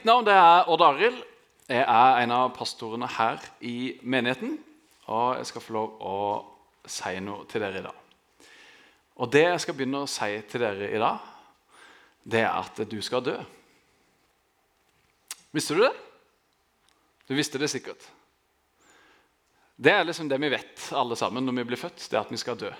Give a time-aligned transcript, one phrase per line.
[0.00, 1.16] Mitt navn er Odd Arild.
[1.68, 4.54] Jeg er en av pastorene her i menigheten.
[5.12, 6.20] Og jeg skal få lov å
[6.88, 7.98] si noe til dere i dag.
[9.20, 11.26] Og det jeg skal begynne å si til dere i dag,
[12.24, 13.34] det er at du skal dø.
[15.52, 15.92] Visste du det?
[17.28, 18.06] Du visste det sikkert.
[19.76, 22.32] Det er liksom det vi vet alle sammen når vi blir født, det er at
[22.32, 22.72] vi skal dø.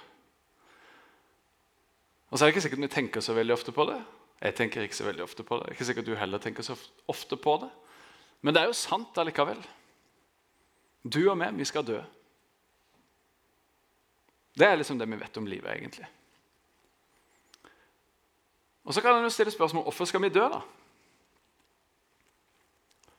[2.31, 4.01] Og så er det ikke sikkert vi tenker så veldig ofte på det.
[4.41, 5.75] Jeg tenker ikke så veldig ofte på det.
[5.75, 6.77] Ikke sikkert du heller tenker så
[7.09, 7.69] ofte på det.
[8.41, 9.61] Men det er jo sant allikevel.
[11.05, 11.99] Du og meg, vi skal dø.
[14.57, 16.09] Det er liksom det vi vet om livet, egentlig.
[18.85, 20.61] Og Så kan en jo stille spørsmål hvorfor skal vi dø, da?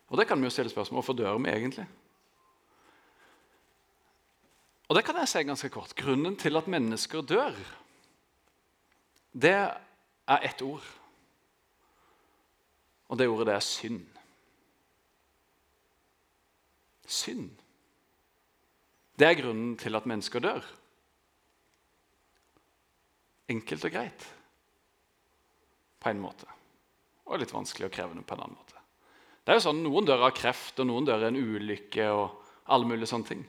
[0.09, 1.86] Og det kan vi jo stille spørsmål hvorfor dør vi egentlig?
[4.90, 5.95] Og det kan jeg si ganske kort.
[5.95, 7.56] Grunnen til at mennesker dør,
[9.31, 9.53] det
[10.28, 10.84] er ett ord.
[13.12, 14.04] Og det ordet det er synd.
[17.12, 17.50] Synd.
[19.20, 20.64] Det er grunnen til at mennesker dør.
[23.52, 24.28] Enkelt og greit
[26.02, 26.48] på en måte.
[27.28, 28.80] Og litt vanskelig og krevende på en annen måte.
[29.44, 32.08] Det er jo sånn, Noen dør av kreft, og noen dør av en ulykke.
[32.09, 33.42] og alle mulige sånne ting.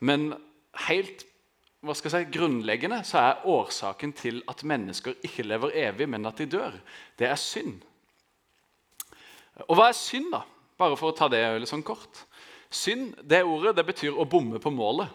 [0.00, 0.32] Men
[0.88, 1.26] helt
[1.80, 6.28] hva skal jeg si, grunnleggende så er årsaken til at mennesker ikke lever evig, men
[6.28, 6.74] at de dør,
[7.16, 7.78] det er synd.
[9.68, 10.44] Og hva er synd, da?
[10.80, 12.24] Bare for å ta det litt sånn kort.
[12.70, 15.10] Synd det ordet det betyr å bomme på målet.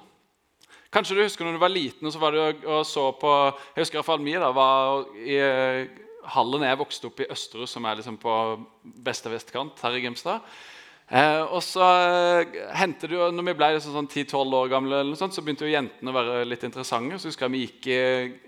[0.94, 3.32] Kanskje du husker når du var liten og så var du og så på
[3.76, 5.98] Jeg husker iallfall mye da, var i eh,
[6.36, 8.36] hallen jeg vokste opp i Østerud, som er liksom på
[9.04, 10.46] beste vestkant her i Grimstad.
[11.06, 15.02] Eh, og så eh, hendte det jo, når vi ble liksom sånn 10-12 år gamle,
[15.20, 17.20] sånt, så begynte jo jentene å være litt interessante.
[17.22, 18.00] Så husker jeg vi gikk i,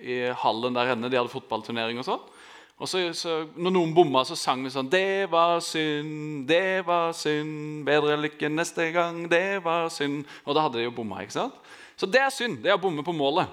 [0.01, 2.25] i hallen der henne, de hadde fotballturnering og sånn.
[2.77, 7.15] Og så, så, når noen bomma, så sang vi sånn Det var synd, det var
[7.17, 7.81] synd.
[7.87, 10.27] Bedre lykke neste gang, det var synd.
[10.45, 11.23] Og da hadde de jo bomma.
[11.23, 11.57] ikke sant?
[11.97, 12.59] Så det er synd.
[12.61, 13.49] Det er å bomme på målet.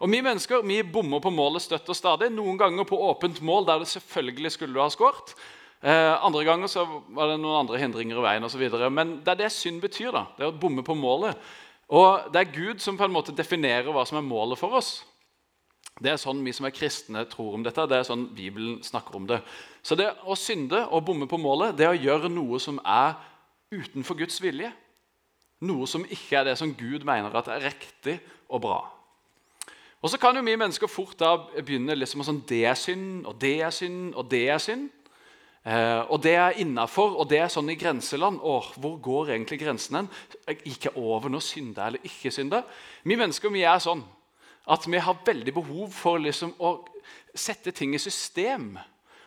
[0.00, 2.30] Og Vi mennesker vi bommer på målet støtt og stadig.
[2.32, 5.36] Noen ganger på åpent mål der det selvfølgelig skulle du ha skåret.
[5.84, 8.64] Eh, andre ganger så var det noen andre hindringer i veien osv.
[8.88, 10.10] Men det er det synd betyr.
[10.12, 11.36] da, det er å bomme på målet.
[11.92, 15.02] Og det er Gud som på en måte definerer hva som er målet for oss.
[16.02, 17.84] Det er sånn vi som er kristne, tror om dette.
[17.86, 19.38] Det er sånn Bibelen snakker om det.
[19.82, 23.14] Så det å synde og bomme på målet, det er å gjøre noe som er
[23.74, 24.72] utenfor Guds vilje.
[25.64, 28.18] Noe som ikke er det som Gud mener at er riktig
[28.48, 28.80] og bra.
[30.04, 33.38] Og Så kan jo vi mennesker fort da begynne liksom sånn Det er synd, og
[33.40, 34.90] det er synd, og det er synd.
[35.64, 38.42] Eh, og det er innafor, og det er sånn i grenseland.
[38.42, 40.10] Åh, hvor går egentlig grensen hen?
[40.68, 42.66] Ikke over noe synder eller ikke synder.
[43.04, 44.04] Vi mennesker vi er sånn
[44.64, 46.78] at vi har veldig behov for liksom å
[47.36, 48.74] sette ting i system.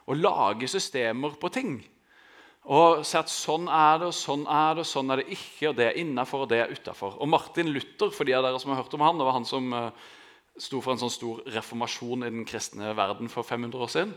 [0.07, 1.77] Og lage systemer på ting.
[2.67, 5.69] Og si at sånn er det, og sånn er det, og sånn er det ikke.
[5.69, 7.15] og Det er innafor, og det er utafor.
[7.21, 9.47] Og Martin Luther, for de av dere som har hørt om han, det var han
[9.47, 10.07] som uh,
[10.59, 14.15] sto for en sånn stor reformasjon i den kristne verden for 500 år siden.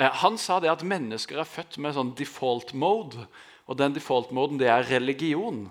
[0.00, 3.26] Uh, han sa det at mennesker er født med sånn default mode.
[3.68, 5.66] Og den default-moden det er religion.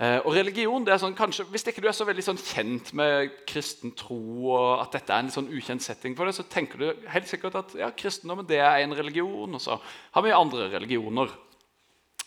[0.00, 2.94] Eh, og religion, det er sånn, kanskje, Hvis ikke du er så veldig sånn kjent
[2.96, 4.16] med kristen tro,
[4.54, 7.58] og at dette er en sånn ukjent setting for det, så tenker du helt sikkert
[7.60, 9.76] at ja, kristendommen det er en religion, og så
[10.16, 11.34] har vi andre religioner.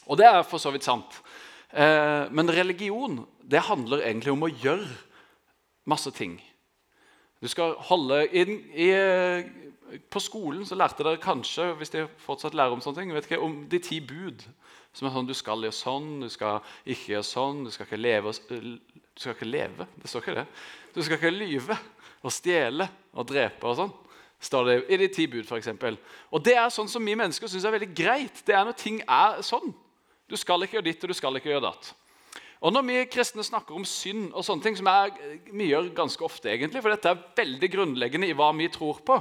[0.06, 1.18] Og det er for så vidt sant.
[1.74, 4.86] Eh, men religion det handler egentlig om å gjøre
[5.90, 6.38] masse ting.
[7.42, 8.90] Du skal holde inn i,
[10.10, 13.42] På skolen så lærte dere kanskje hvis de fortsatt lærer om sånne ting, vet ikke,
[13.42, 14.42] om de ti bud.
[14.96, 18.00] Som er sånn, Du skal gjøre sånn, du skal ikke gjøre sånn, du skal ikke
[18.00, 20.48] leve Du skal ikke leve, det står ikke det.
[20.96, 21.78] Du skal ikke lyve
[22.26, 23.94] og stjele og drepe og sånn.
[24.40, 25.70] står det I de ti bud, f.eks.
[26.32, 28.42] Og det er sånn som vi mennesker syns er veldig greit.
[28.46, 29.74] Det er når ting er sånn.
[30.28, 31.94] Du skal ikke gjøre ditt, og du skal ikke gjøre datt.
[32.66, 35.12] Og Når vi kristne snakker om synd, og sånne ting, som er,
[35.52, 39.20] vi gjør ganske ofte, egentlig, for dette er veldig grunnleggende i hva vi tror på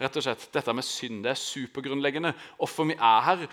[0.00, 2.34] Rett og slett, Dette med synd det er supergrunnleggende.
[2.58, 3.46] Hvorfor vi er her,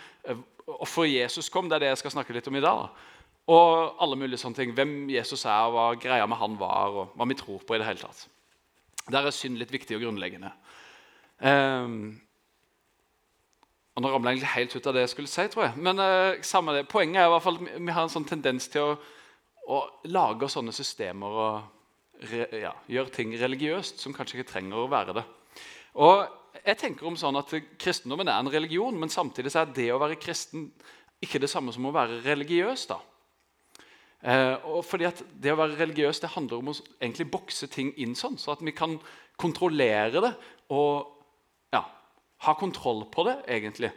[0.66, 2.90] hvorfor Jesus kom, det er det jeg skal snakke litt om i dag.
[3.54, 4.74] Og alle mulige sånne ting.
[4.76, 7.76] Hvem Jesus er, og hva greia med han var, og hva vi tror på.
[7.76, 8.28] i det hele tatt.
[9.12, 10.52] Der er synd litt viktig og grunnleggende.
[11.44, 12.22] Um,
[13.94, 15.76] og Nå ramla jeg helt ut av det jeg skulle si, tror jeg.
[15.78, 16.88] Men uh, samme det.
[16.88, 18.96] poenget er i hvert fall at vi har en sånn tendens til å,
[19.68, 24.92] å lage sånne systemer og re, ja, gjøre ting religiøst som kanskje ikke trenger å
[24.92, 25.26] være det.
[25.94, 26.26] Og
[26.64, 27.52] jeg tenker om sånn at
[27.82, 30.70] Kristendommen er en religion, men samtidig er det å være kristen
[31.24, 32.86] ikke det samme som å være religiøs.
[32.90, 33.00] da.
[34.24, 37.94] Eh, og fordi at Det å være religiøs det handler om å egentlig bokse ting
[37.98, 39.00] inn sånn, så at vi kan
[39.38, 40.34] kontrollere det
[40.70, 41.10] og
[41.74, 41.84] ja,
[42.46, 43.92] ha kontroll på det, egentlig.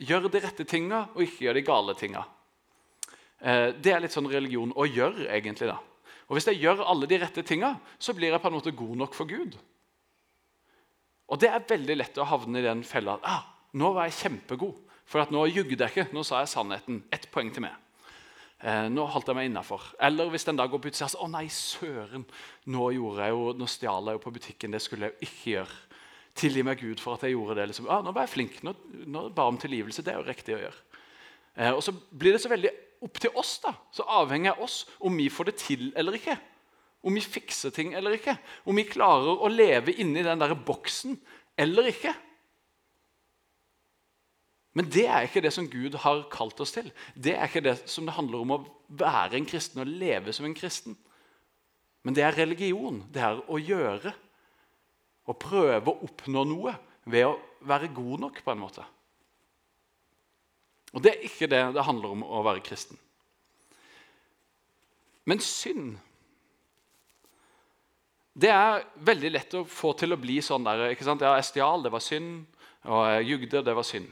[0.00, 2.24] gjør de rette tinga og ikke gjør de gale tinga.
[3.40, 5.68] Eh, det er litt sånn religion å gjøre, egentlig.
[5.68, 5.76] da.
[6.28, 8.96] Og Hvis jeg gjør alle de rette tinga, så blir jeg på en måte god
[8.96, 9.58] nok for Gud.
[11.30, 13.44] Og det er veldig lett å havne i den fella ah,
[13.78, 14.78] nå var jeg kjempegod.
[15.10, 16.10] For nå jugde jeg ikke.
[16.14, 17.00] Nå sa jeg sannheten.
[17.10, 17.74] Ett poeng til meg.
[18.60, 19.86] Eh, nå holdt jeg meg innafor.
[20.02, 22.26] Eller hvis den da går på utsida Å nei, søren!
[22.70, 24.74] Nå, jeg jo, nå stjal jeg jo på butikken.
[24.74, 25.78] Det skulle jeg jo ikke gjøre.
[26.40, 27.70] Tilgi meg, Gud, for at jeg gjorde det.
[27.70, 27.88] Liksom.
[27.90, 28.60] Ah, nå var jeg flink.
[28.66, 28.74] Nå,
[29.10, 30.04] nå ba om tilgivelse.
[30.06, 30.86] Det er jo riktig å gjøre.
[31.56, 32.70] Eh, og så blir det så veldig
[33.06, 33.74] opp til oss, da.
[33.96, 36.36] Så avhenger av oss om vi får det til eller ikke.
[37.00, 38.36] Om vi fikser ting eller ikke.
[38.68, 41.16] Om vi klarer å leve inni den der boksen
[41.60, 42.12] eller ikke.
[44.76, 46.90] Men det er ikke det som Gud har kalt oss til.
[47.14, 48.60] Det er ikke det som det handler om å
[49.00, 50.94] være en kristen og leve som en kristen.
[52.06, 53.02] Men det er religion.
[53.12, 54.12] Det er å gjøre.
[55.26, 56.76] Å prøve å oppnå noe
[57.10, 57.36] ved å
[57.66, 58.84] være god nok, på en måte.
[60.94, 62.98] Og det er ikke det det handler om å være kristen.
[65.28, 65.98] Men synd
[68.32, 71.22] Det er veldig lett å få til å bli sånn der ikke sant?
[71.24, 72.44] Ja, jeg stjal, det var synd.
[72.88, 74.08] Og jeg jugde, det var synd.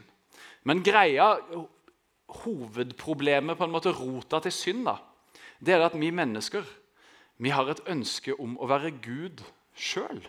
[0.67, 1.31] Men greia,
[2.43, 4.97] hovedproblemet, på en måte rota til synd, da,
[5.63, 6.67] det er at vi mennesker
[7.39, 9.41] vi har et ønske om å være Gud
[9.79, 10.19] sjøl.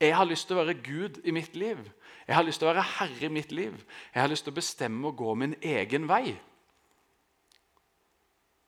[0.00, 1.78] Jeg har lyst til å være Gud i mitt liv.
[2.26, 3.76] Jeg har lyst til å være herre i mitt liv.
[4.14, 6.34] Jeg har lyst til å bestemme og gå min egen vei.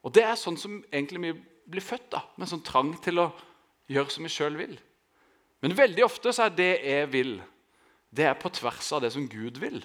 [0.03, 1.33] Og Det er sånn som egentlig vi
[1.73, 3.31] blir født da, med en sånn trang til å
[3.93, 4.77] gjøre som vi sjøl vil.
[5.63, 7.37] Men veldig ofte så er det jeg vil,
[8.13, 9.81] det er på tvers av det som Gud vil.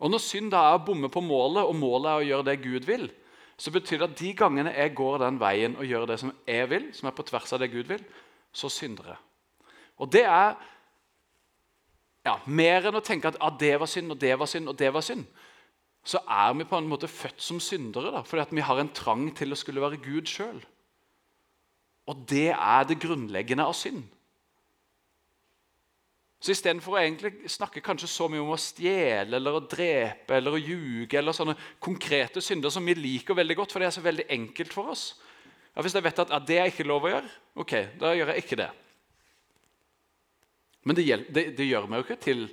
[0.00, 2.62] Og Når synd da er å bomme på målet, og målet er å gjøre det
[2.64, 3.10] Gud vil,
[3.60, 6.68] så betyr det at de gangene jeg går den veien og gjør det som jeg
[6.70, 8.04] vil, som er på tvers av det Gud vil,
[8.56, 9.20] så synder jeg.
[10.00, 10.54] Og det er
[12.24, 14.78] ja, mer enn å tenke at ah, det var synd, og det var synd, og
[14.80, 15.26] det var synd.
[16.00, 19.28] Så er vi på en måte født som syndere, da, fordi vi har en trang
[19.36, 20.62] til å skulle være Gud sjøl.
[22.08, 24.02] Og det er det grunnleggende av synd.
[26.40, 30.54] Så Istedenfor å egentlig snakke kanskje så mye om å stjele eller å drepe eller
[30.56, 34.04] å ljuge, eller sånne konkrete synder som vi liker veldig godt, for det er så
[34.04, 35.10] veldig enkelt for oss
[35.74, 38.32] ja, Hvis jeg vet at ja, det er ikke lov å gjøre, ok, da gjør
[38.32, 38.70] jeg ikke det.
[40.88, 42.46] Men det, det, det gjør meg jo ikke til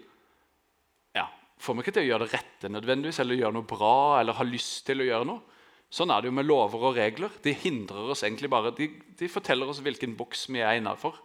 [1.15, 1.23] ja,
[1.63, 4.45] Får meg ikke til å gjøre det rette nødvendigvis, eller gjøre noe bra eller ha
[4.51, 5.56] lyst til å gjøre noe.
[5.93, 7.31] Sånn er det jo med lover og regler.
[7.43, 8.89] De hindrer oss egentlig bare, de,
[9.19, 11.15] de forteller oss hvilken boks vi er innafor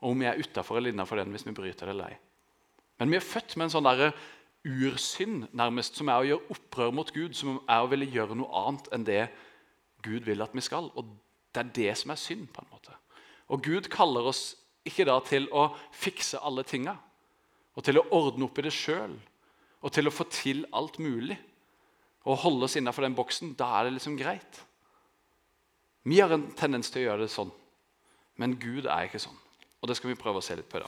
[0.00, 2.18] og om vi er utafor eller innafor den hvis vi bryter det eller ei.
[3.00, 4.10] Men vi er født med en sånn der
[4.66, 8.62] ursynd nærmest, som er å gjøre opprør mot Gud, som er å ville gjøre noe
[8.66, 9.24] annet enn det
[10.04, 10.90] Gud vil at vi skal.
[10.94, 11.16] Og
[11.52, 12.48] Det er det som er synd.
[12.52, 12.92] på en måte.
[13.48, 16.96] Og Gud kaller oss ikke da til å fikse alle tinga,
[17.74, 19.16] og til å ordne opp i det sjøl,
[19.80, 21.38] og til å få til alt mulig.
[22.26, 23.54] Og holde oss innafor den boksen.
[23.58, 24.62] Da er det liksom greit.
[26.06, 27.50] Vi har en tendens til å gjøre det sånn,
[28.38, 29.38] men Gud er ikke sånn.
[29.82, 30.86] Og det skal vi prøve å se litt på da.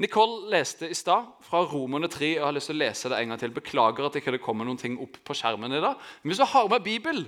[0.00, 2.30] Nicole leste i stad fra Romerne 3.
[2.38, 3.52] og har lyst til å lese det en gang til.
[3.52, 5.98] Beklager at det ikke kommer noen ting opp på skjermen i dag.
[6.22, 7.24] Men hvis du har med Bibel,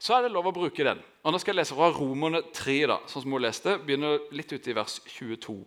[0.00, 1.02] så er det lov å bruke den.
[1.22, 3.76] Og Nå skal jeg lese fra Romerne 3, da, sånn som hun leste.
[3.84, 5.58] Begynner litt ute i vers 22.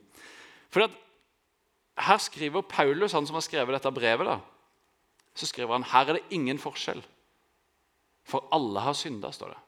[0.74, 0.90] For
[2.04, 4.40] Her skriver Paulus, han som har skrevet dette brevet, da,
[5.38, 7.03] så skriver han her er det ingen forskjell.
[8.27, 9.62] For alle har synda, står det.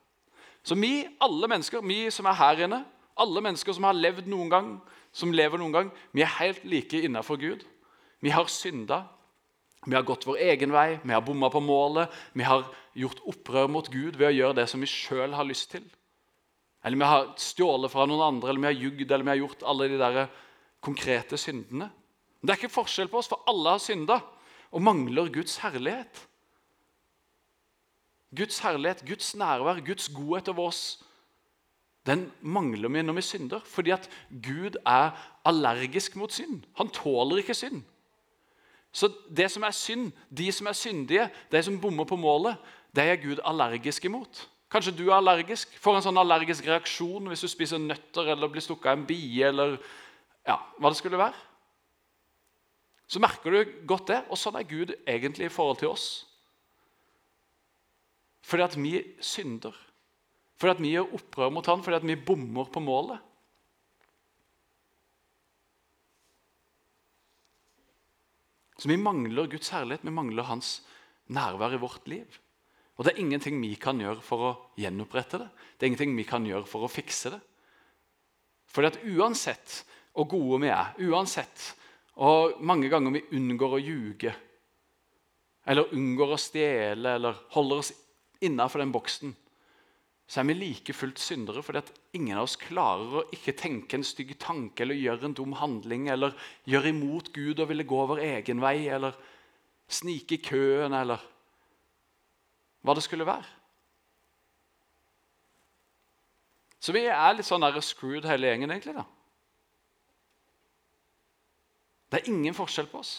[0.65, 2.81] Så vi, alle mennesker, vi som er her inne,
[3.19, 4.69] alle mennesker som har levd noen gang,
[5.15, 7.63] som lever noen gang, vi er helt like innafor Gud.
[8.23, 9.05] Vi har synda.
[9.85, 12.09] Vi har gått vår egen vei, vi har bomma på målet.
[12.33, 12.65] Vi har
[12.97, 15.85] gjort opprør mot Gud ved å gjøre det som vi sjøl har lyst til.
[16.85, 19.65] Eller vi har stjålet fra noen andre, eller vi har jugd, eller vi har gjort
[19.69, 20.19] alle de der
[20.85, 21.91] konkrete syndene.
[22.39, 24.19] Men det er ikke forskjell på oss, for alle har synda
[24.75, 26.25] og mangler Guds herlighet.
[28.35, 31.03] Guds herlighet, Guds nærvær, Guds godhet over oss
[32.05, 33.59] den mangler vi når vi synder.
[33.65, 35.11] Fordi at Gud er
[35.45, 36.63] allergisk mot synd.
[36.77, 37.83] Han tåler ikke synd.
[38.91, 42.55] Så det som er synd, de som er syndige, de som bommer på målet,
[42.95, 44.49] det er Gud allergisk imot.
[44.71, 48.63] Kanskje du er allergisk, får en sånn allergisk reaksjon hvis du spiser nøtter eller blir
[48.63, 49.75] stukket av en bie eller
[50.47, 51.35] ja, hva det skulle være.
[53.07, 56.07] Så merker du godt det, og sånn er Gud egentlig i forhold til oss.
[58.45, 59.75] Fordi at vi synder.
[60.59, 63.19] Fordi at vi gjør opprør mot han, fordi at vi bommer på målet.
[68.77, 70.81] Så vi mangler Guds herlighet, vi mangler hans
[71.31, 72.39] nærvær i vårt liv.
[72.95, 75.49] Og det er ingenting vi kan gjøre for å gjenopprette det.
[75.75, 77.41] Det er ingenting vi kan gjøre for å fikse det.
[78.71, 79.81] Fordi at uansett
[80.15, 81.73] hvor gode vi er, uansett
[82.15, 84.31] Og mange ganger vi unngår å ljuge,
[85.67, 87.89] eller unngår å stjele, eller holder oss
[88.47, 89.33] innafor den boksen,
[90.25, 93.97] så er vi like fullt syndere fordi at ingen av oss klarer å ikke tenke
[93.97, 96.33] en stygg tanke eller gjøre en dum handling eller
[96.65, 99.13] gjøre imot Gud og ville gå vår egen vei eller
[99.85, 101.21] snike i køen eller
[102.85, 103.45] hva det skulle være.
[106.81, 108.93] Så vi er litt sånn der screwed hele gjengen, egentlig.
[108.93, 109.05] da.
[112.11, 113.15] Det er ingen forskjell på oss.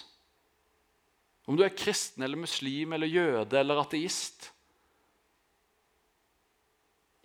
[1.50, 4.52] Om du er kristen eller muslim eller jøde eller ateist.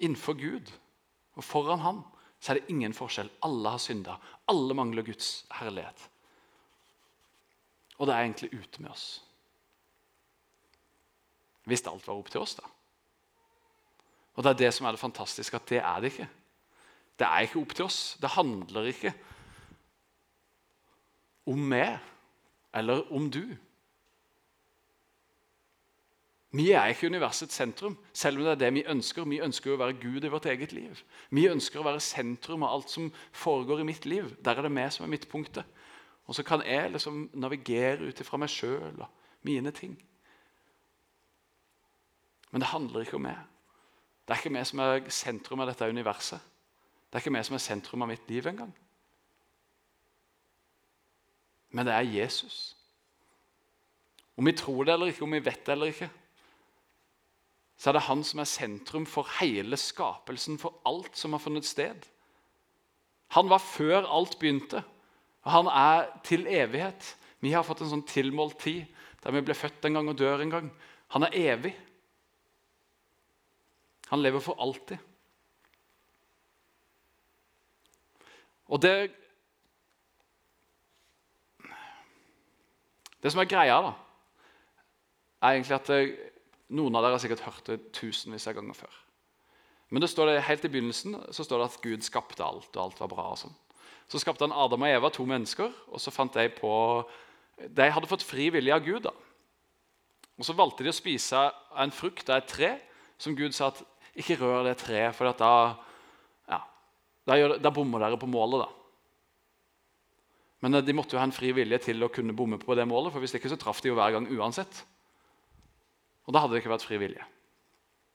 [0.02, 0.72] Innenfor Gud
[1.38, 2.02] og foran Han
[2.42, 3.30] så er det ingen forskjell.
[3.46, 4.16] Alle har synda.
[4.50, 6.08] Alle mangler Guds herlighet.
[8.00, 9.22] Og det er egentlig ute med oss.
[11.70, 12.66] Hvis alt var opp til oss, da.
[14.34, 16.30] Og Det er det som er det fantastiske, at det er det ikke.
[17.20, 18.18] Det er ikke opp til oss.
[18.18, 19.14] Det handler ikke
[21.46, 22.00] om meg
[22.74, 23.44] eller om du.
[26.52, 29.24] Vi er ikke universets sentrum, selv om det er det vi ønsker.
[29.24, 31.00] Vi ønsker å være Gud i vårt eget liv.
[31.32, 34.34] Vi ønsker å være sentrum av alt som foregår i mitt liv.
[34.44, 35.64] Der er det meg som er midtpunktet.
[36.28, 39.08] Og så kan jeg liksom navigere ut ifra meg sjøl og
[39.48, 39.96] mine ting.
[42.52, 43.40] Men det handler ikke om meg.
[44.28, 46.40] Det er ikke meg som er sentrum av dette universet.
[47.08, 48.76] Det er ikke meg som er sentrum av mitt liv engang.
[51.72, 52.76] Men det er Jesus.
[54.36, 56.12] Om vi tror det eller ikke, om vi vet det eller ikke,
[57.82, 61.66] så er det han som er sentrum for hele skapelsen, for alt som har funnet
[61.66, 62.04] sted.
[63.34, 64.84] Han var før alt begynte,
[65.42, 67.16] og han er til evighet.
[67.42, 68.86] Vi har fått en sånn tilmålt tid
[69.24, 70.70] der vi ble født en gang og dør en gang.
[71.16, 71.72] Han er evig.
[74.12, 75.02] Han lever for alltid.
[78.70, 78.94] Og det
[83.22, 83.92] Det som er greia, da,
[85.46, 86.31] er egentlig at
[86.72, 89.00] noen av dere har sikkert hørt det tusenvis av ganger før.
[89.92, 92.84] Men det står det, helt i begynnelsen så står det at Gud skapte alt, og
[92.86, 93.26] alt var bra.
[93.34, 93.56] og sånn.
[94.08, 96.72] Så skapte han Adam og Eva, to mennesker, og så fant de på
[97.62, 99.04] De hadde fått fri vilje av Gud.
[99.04, 99.12] da.
[100.40, 102.72] Og Så valgte de å spise en frukt av et tre
[103.18, 103.84] som Gud sa at
[104.16, 105.78] ikke rør det treet, for da,
[106.50, 106.60] ja,
[107.28, 108.64] da, da bommer dere på målet.
[108.66, 108.70] da.
[110.62, 113.12] Men de måtte jo ha en fri vilje til å kunne bomme på det målet,
[113.12, 114.84] for hvis ikke så traff de jo hver gang uansett.
[116.28, 117.24] Og da hadde det ikke vært fri vilje.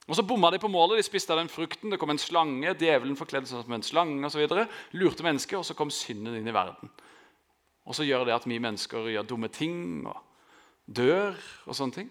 [0.07, 1.91] Og Så bomma de på målet, de spiste av den frukten.
[1.91, 4.45] Det kom en slange, djevelen forkledde seg som en slange osv.
[4.95, 6.93] Lurte mennesker, og så kom synden inn i verden.
[7.87, 10.23] Og så gjør det at vi mennesker gjør dumme ting og
[10.87, 11.35] dør
[11.67, 12.09] og sånne ting.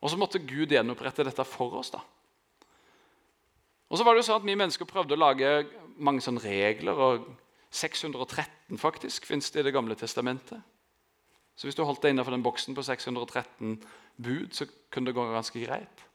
[0.00, 1.90] Og så måtte Gud gjenopprette dette for oss.
[1.90, 2.00] da.
[3.90, 5.66] Og så var det jo sånn at Vi mennesker prøvde å lage
[5.98, 6.94] mange sånne regler.
[6.94, 7.26] og
[7.70, 10.60] 613 faktisk finnes det i Det gamle testamentet.
[11.60, 13.74] Så hvis du holdt deg innenfor den boksen på 613
[14.16, 16.06] bud, så kunne det gå ganske greit.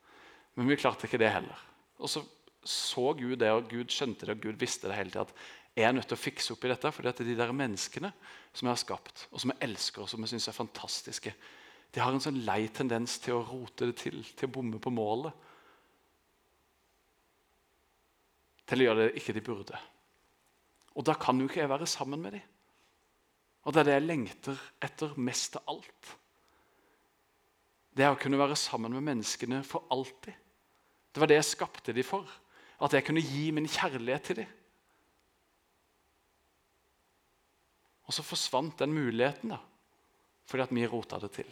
[0.57, 1.59] Men vi klarte ikke det heller.
[2.01, 2.23] Og så
[2.65, 5.29] så Gud det, og Gud skjønte det, og Gud visste det hele tiden.
[5.29, 8.09] At jeg er nødt til å fikse opp i dette, fordi at de der menneskene
[8.49, 11.33] som jeg har skapt, og som jeg elsker og som jeg syns er fantastiske,
[11.93, 14.91] de har en sånn lei tendens til å rote det til, til å bomme på
[14.91, 15.45] målet.
[18.65, 19.85] Til å gjøre det ikke de burde.
[20.97, 22.54] Og da kan jo ikke jeg være sammen med dem.
[23.65, 26.09] Og det er det jeg lengter etter mest av alt.
[27.95, 30.35] Det er å kunne være sammen med menneskene for alltid.
[31.15, 32.29] Det var det jeg skapte dem for.
[32.83, 34.51] At jeg kunne gi min kjærlighet til dem.
[38.05, 39.57] Og så forsvant den muligheten da,
[40.45, 41.47] fordi at vi rota det til.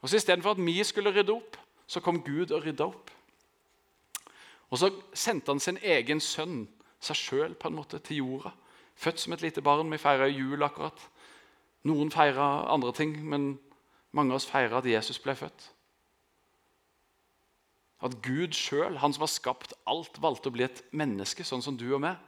[0.00, 3.10] Og så Istedenfor at vi skulle rydde opp, så kom Gud og rydda opp.
[4.70, 6.62] Og så sendte han sin egen sønn,
[7.00, 8.54] seg sjøl, til jorda
[8.98, 9.90] Født som et lite barn.
[9.92, 10.98] Vi feira jul akkurat.
[11.86, 13.52] Noen feira andre ting, men
[14.10, 15.68] mange av oss feira at Jesus ble født.
[18.02, 21.78] At Gud sjøl, han som har skapt alt, valgte å bli et menneske, sånn som
[21.78, 22.18] du og meg.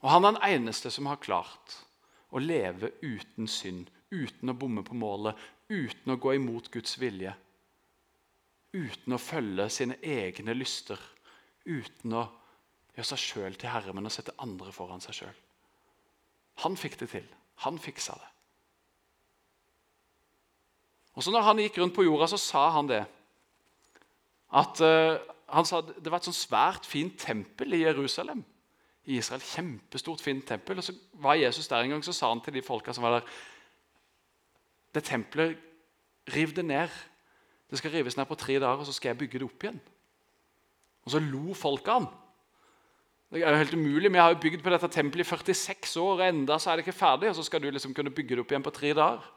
[0.00, 1.76] Og han er den eneste som har klart
[2.30, 5.38] å leve uten synd, uten å bomme på målet,
[5.70, 7.34] uten å gå imot Guds vilje.
[8.74, 10.98] Uten å følge sine egne lyster,
[11.66, 12.24] uten å
[12.96, 15.40] gjøre seg sjøl til herre, men å sette andre foran seg sjøl.
[16.64, 17.26] Han fikk det til.
[17.64, 18.28] Han fiksa det.
[21.18, 23.02] Og så når han gikk rundt på jorda, så sa han det.
[24.56, 25.18] At uh,
[25.50, 28.42] han sa Det var et sånn svært fint tempel i Jerusalem.
[29.10, 30.78] I Israel, Kjempestort, fint tempel.
[30.78, 33.18] Og så var Jesus der en gang, så sa han til de folka som var
[33.18, 33.32] der
[34.94, 35.58] Det tempelet,
[36.34, 36.88] riv det ned.
[37.70, 39.80] Det skal rives ned på tre dager, og så skal jeg bygge det opp igjen.
[41.06, 42.08] Og så lo folka han.
[43.30, 44.10] Det er jo helt umulig.
[44.10, 46.86] Vi har jo bygd på dette tempelet i 46 år, og enda så er det
[46.86, 47.28] ikke ferdig.
[47.30, 49.28] Og så skal du liksom kunne bygge det opp igjen på tre dager.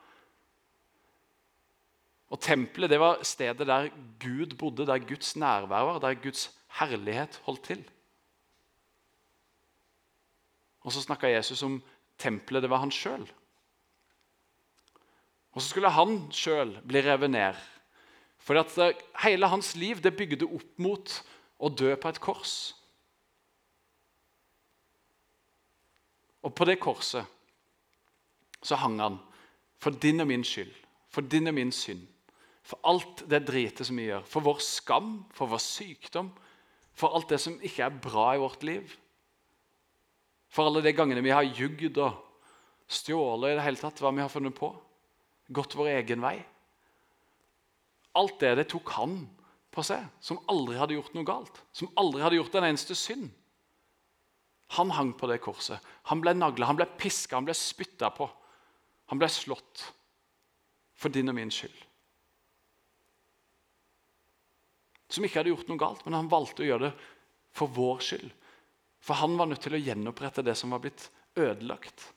[2.33, 6.47] Og Tempelet det var stedet der Gud bodde, der Guds nærvær var, der Guds
[6.79, 7.83] herlighet holdt til.
[10.81, 11.77] Og så snakka Jesus om
[12.17, 12.63] tempelet.
[12.65, 13.27] Det var han sjøl.
[15.53, 17.61] Og så skulle han sjøl bli revet ned.
[18.41, 18.57] For
[19.23, 21.19] hele hans liv det bygde opp mot
[21.61, 22.73] å dø på et kors.
[26.43, 27.25] Og på det korset
[28.63, 29.19] så hang han
[29.83, 30.71] for din og min skyld,
[31.11, 32.05] for din og min synd.
[32.63, 34.23] For alt det dritet som vi gjør.
[34.23, 36.29] For vår skam, for vår sykdom,
[36.95, 38.87] for alt det som ikke er bra i vårt liv.
[40.53, 42.21] For alle de gangene vi har jugd og
[42.87, 44.69] stjålet i det hele tatt, hva vi har funnet på.
[45.51, 46.37] Gått vår egen vei.
[48.15, 49.23] Alt det det tok han
[49.73, 51.63] på seg, som aldri hadde gjort noe galt.
[51.75, 53.31] Som aldri hadde gjort en eneste synd.
[54.67, 55.79] Han hang på det korset.
[56.09, 58.29] Han ble nagla, han ble piska, han ble spytta på.
[59.11, 59.83] Han ble slått
[60.97, 61.75] for din og min skyld.
[65.13, 66.93] Som ikke hadde gjort noe galt, men han valgte å gjøre det
[67.53, 68.31] for vår skyld.
[69.03, 72.07] For han var nødt til å gjenopprette det som var blitt ødelagt.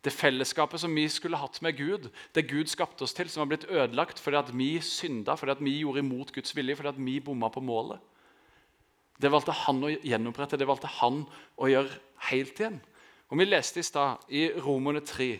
[0.00, 3.50] Det fellesskapet som vi skulle hatt med Gud, det Gud skapte oss til, som var
[3.52, 7.02] blitt ødelagt fordi at vi synda, fordi at vi gjorde imot Guds vilje, fordi at
[7.04, 8.00] vi bomma på målet.
[9.20, 11.24] Det valgte han å gjenopprette, det valgte han
[11.60, 11.98] å gjøre
[12.30, 12.80] helt igjen.
[13.30, 15.30] Og Vi leste i stad i Romerne 3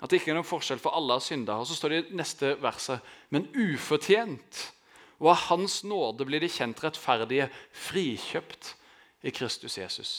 [0.00, 1.58] at det ikke er noen forskjell for alle har synda.
[1.60, 4.60] Og så står det i neste verset men ufortjent,
[5.20, 8.74] og av Hans nåde blir de kjent rettferdige, frikjøpt
[9.28, 10.12] i Kristus Jesus.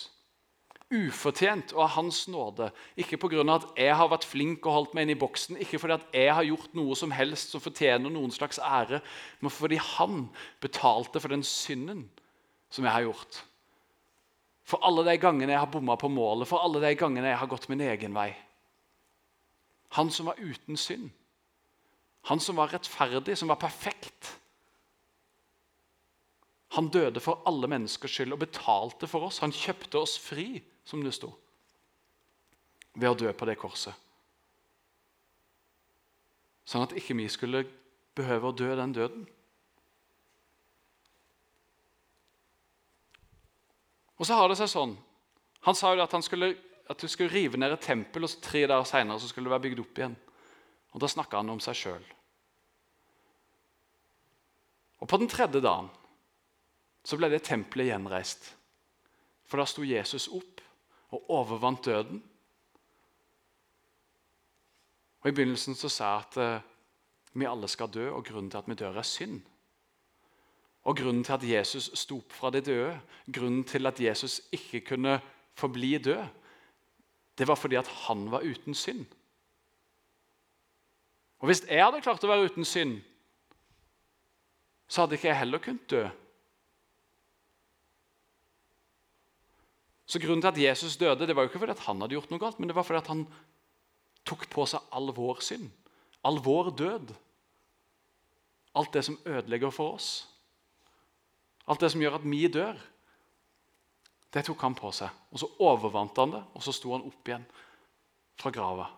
[0.92, 2.70] Ufortjent og av Hans nåde.
[3.00, 3.42] Ikke pga.
[3.56, 6.36] at jeg har vært flink og holdt meg inn i boksen, ikke fordi at jeg
[6.36, 9.02] har gjort noe som helst som fortjener noen slags ære,
[9.40, 10.30] men fordi Han
[10.62, 12.10] betalte for den synden
[12.72, 13.42] som jeg har gjort.
[14.68, 17.50] For alle de gangene jeg har bomma på målet, for alle de gangene jeg har
[17.52, 18.30] gått min egen vei.
[19.98, 21.10] Han som var uten synd.
[22.30, 24.38] Han som var rettferdig, som var perfekt.
[26.78, 29.42] Han døde for alle menneskers skyld og betalte for oss.
[29.44, 31.34] Han kjøpte oss fri, som det sto,
[32.96, 33.98] ved å dø på det korset.
[36.64, 37.66] Sånn at ikke vi skulle
[38.16, 39.28] behøve å dø den døden.
[44.22, 44.94] Og så har det seg sånn
[45.66, 46.54] Han sa jo at han skulle,
[46.90, 49.82] at du skulle rive ned et tempel, og tre dager seinere skulle det være bygd
[49.84, 50.16] opp igjen.
[50.94, 52.08] Og Da snakka han om seg sjøl.
[55.02, 55.90] Og på den tredje dagen
[57.06, 58.52] så ble det tempelet gjenreist.
[59.50, 60.62] For da sto Jesus opp
[61.12, 62.22] og overvant døden.
[65.22, 66.68] Og I begynnelsen så sa jeg at eh,
[67.38, 69.42] vi alle skal dø, og grunnen til at vi dør, er synd.
[70.84, 72.94] Og grunnen til at Jesus sto opp fra de døde,
[73.30, 75.20] grunnen til at Jesus ikke kunne
[75.54, 76.24] forbli død,
[77.38, 79.06] det var fordi at han var uten synd.
[81.40, 83.00] Og Hvis jeg hadde klart å være uten synd,
[84.88, 86.04] så hadde ikke jeg heller kunnet dø.
[90.06, 92.34] Så Grunnen til at Jesus døde, det var jo ikke fordi at han hadde gjort
[92.34, 93.24] noe galt, men det var fordi at han
[94.28, 95.70] tok på seg all vår synd,
[96.28, 97.14] all vår død.
[98.76, 100.10] Alt det som ødelegger for oss.
[101.72, 102.80] Alt det som gjør at vi dør.
[104.32, 105.12] Det tok han på seg.
[105.32, 107.46] Og Så overvant han det, og så sto han opp igjen
[108.40, 108.90] fra grava.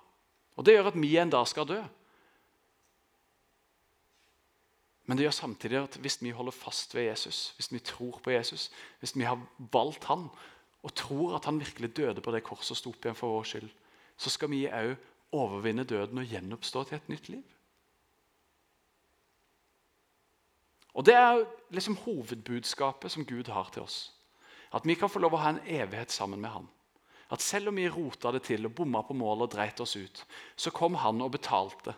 [0.57, 1.81] Og Det gjør at vi en dag skal dø.
[5.05, 8.31] Men det gjør samtidig at hvis vi holder fast ved Jesus, hvis vi tror på
[8.31, 10.29] Jesus, hvis vi har valgt han,
[10.83, 13.43] og tror at han virkelig døde på det korset og sto opp igjen for vår
[13.43, 13.69] skyld,
[14.17, 14.95] så skal vi òg
[15.33, 17.43] overvinne døden og gjenoppstå til et nytt liv.
[20.93, 24.13] Og Det er liksom hovedbudskapet som Gud har til oss.
[24.73, 26.67] At vi kan få lov å ha en evighet sammen med Han.
[27.29, 30.25] At Selv om vi rota det til og bomma på målet og dreit oss ut,
[30.55, 31.95] så kom Han og betalte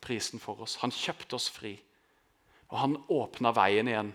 [0.00, 0.76] prisen for oss.
[0.76, 1.78] Han kjøpte oss fri.
[2.68, 4.12] Og han åpna veien igjen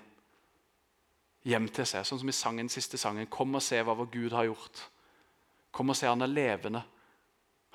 [1.48, 3.30] hjem til seg, sånn som i sangen, siste sangen.
[3.32, 4.84] Kom og se hva vår Gud har gjort.
[5.74, 6.84] Kom og se, han er levende.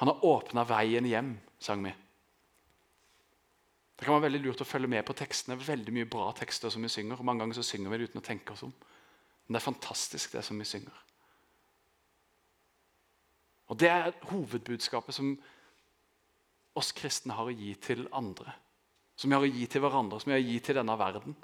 [0.03, 1.95] Han har åpna veien hjem, sang vi.
[3.97, 5.57] Det kan være veldig lurt å følge med på tekstene.
[5.57, 7.23] Veldig mye bra tekster som vi synger.
[7.25, 8.75] Mange ganger så synger vi det uten å tenke oss om.
[9.47, 11.03] Men det er fantastisk, det som vi synger.
[13.73, 15.33] Og Det er hovedbudskapet som
[16.77, 18.53] oss kristne har å gi til andre.
[19.17, 21.37] Som vi har å gi til hverandre, som vi har å gi til denne verden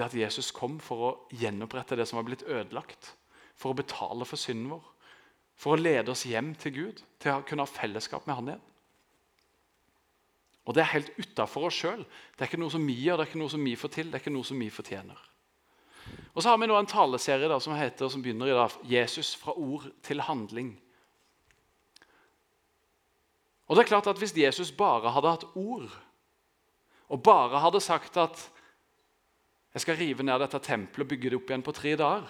[0.00, 3.12] det at Jesus kom for å gjenopprette det som var blitt ødelagt.
[3.60, 4.86] For å betale for synden vår.
[5.60, 8.66] For å lede oss hjem til Gud, til å kunne ha fellesskap med Han igjen.
[10.68, 12.02] Og det er helt utafor oss sjøl.
[12.36, 14.10] Det er ikke noe som vi gjør, det er ikke noe som vi får til,
[14.10, 15.26] det er ikke noe som vi fortjener.
[16.34, 19.34] Og så har vi nå en taleserie da, som heter, som begynner i dag, 'Jesus
[19.36, 20.76] fra ord til handling'.
[23.66, 25.90] Og det er klart at Hvis Jesus bare hadde hatt ord,
[27.08, 28.50] og bare hadde sagt at
[29.74, 32.28] 'jeg skal rive ned dette tempelet og bygge det opp igjen på tre dager',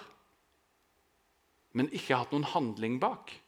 [1.73, 3.41] men ikke hatt noen handling bak,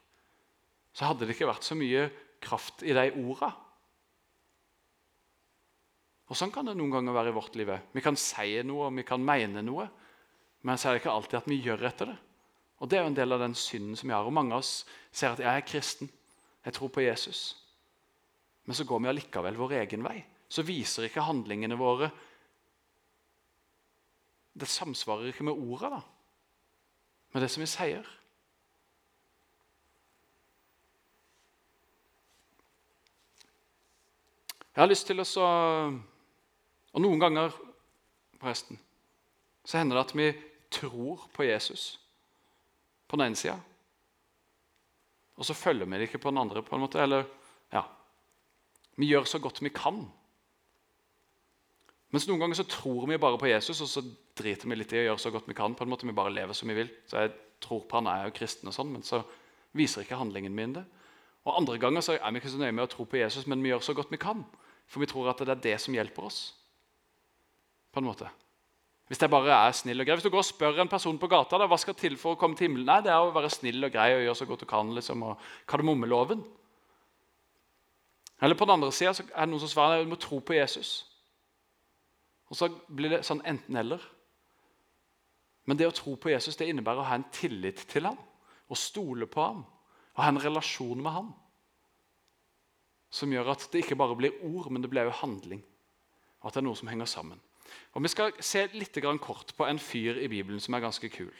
[0.93, 2.09] så hadde det ikke vært så mye
[2.41, 3.51] kraft i de orda.
[6.33, 7.69] Og Sånn kan det noen ganger være i vårt liv.
[7.93, 9.83] Vi kan si noe vi kan mene noe,
[10.65, 12.15] men så er det ikke alltid at vi gjør etter det.
[12.81, 14.25] Og Det er jo en del av den synden som vi har.
[14.25, 14.71] Og Mange av oss
[15.13, 16.09] ser at jeg er kristen,
[16.65, 17.41] jeg tror på Jesus.
[18.65, 20.23] Men så går vi allikevel vår egen vei.
[20.49, 22.09] Så viser ikke handlingene våre
[24.53, 26.01] Det samsvarer ikke med orda, da.
[27.33, 28.09] Med det som vi sier.
[34.73, 35.47] Jeg har lyst til å så
[36.93, 37.53] Og noen ganger
[38.39, 38.79] forresten,
[39.65, 40.31] så hender det at vi
[40.73, 41.99] tror på Jesus
[43.07, 43.59] på den ene sida.
[45.37, 46.63] Og så følger vi det ikke på den andre.
[46.63, 47.25] på en måte, eller
[47.71, 47.83] ja,
[48.95, 50.11] Vi gjør så godt vi kan.
[52.13, 54.03] Mens noen ganger så tror vi bare på Jesus, og så
[54.37, 55.75] driter vi litt i å gjøre så godt vi kan.
[55.75, 56.89] på en måte, Vi bare lever som vi vil.
[57.07, 59.23] Så jeg tror på han, er jo kristen, og sånn, men så
[59.73, 60.85] viser ikke handlingen min det.
[61.45, 63.63] Og Andre ganger så er vi ikke så nøye med å tro på Jesus, men
[63.63, 64.45] vi gjør så godt vi kan.
[64.87, 66.53] For vi tror at det er det som hjelper oss.
[67.93, 68.29] På en måte.
[69.07, 70.15] Hvis jeg bare er snill og grei.
[70.17, 72.39] Hvis du går og spør en person på gata da, hva skal til for å
[72.39, 74.63] komme til himmelen, Nei, det er å være snill og grei og gjøre så godt
[74.63, 74.93] du kan.
[74.95, 76.41] liksom, og Kardemommeloven.
[78.41, 80.55] Eller på den andre sida er det noen som svarer at du må tro på
[80.57, 81.05] Jesus.
[82.49, 84.01] Og så blir det sånn enten-eller.
[85.69, 88.17] Men det å tro på Jesus det innebærer å ha en tillit til ham,
[88.67, 89.63] å stole på ham,
[90.17, 91.31] å ha en relasjon med ham.
[93.13, 95.63] Som gjør at det ikke bare blir ord, men det blir jo handling.
[96.41, 97.39] Og at det er noe som henger sammen.
[97.93, 101.33] Og Vi skal se litt kort på en fyr i Bibelen som er ganske kul.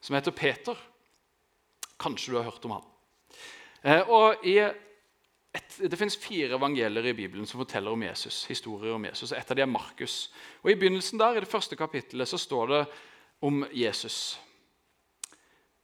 [0.00, 0.76] Som heter Peter.
[2.00, 2.86] Kanskje du har hørt om han.
[3.84, 8.44] Eh, og et, Det fins fire evangelier i Bibelen som forteller om Jesus.
[8.44, 9.32] historier om Jesus.
[9.32, 10.30] Et av dem er Markus.
[10.62, 12.86] Og I begynnelsen der, i det første kapittelet så står det
[13.42, 14.38] om Jesus.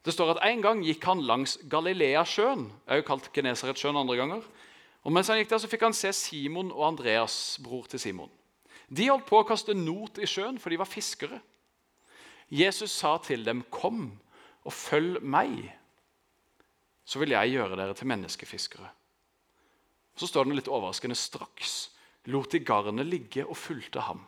[0.04, 4.42] Det står at En gang gikk han langs Galileasjøen, også kalt Genesaretsjøen andre ganger.
[5.02, 8.30] Og Mens han gikk der, så fikk han se Simon og Andreas, bror til Simon.
[8.88, 11.40] De holdt på å kaste not i sjøen, for de var fiskere.
[12.48, 14.20] Jesus sa til dem, 'Kom
[14.64, 15.72] og følg meg,
[17.04, 18.90] så vil jeg gjøre dere til menneskefiskere.'
[20.16, 21.90] Så står det litt overraskende straks
[22.26, 24.24] lot de garnet ligge og fulgte ham.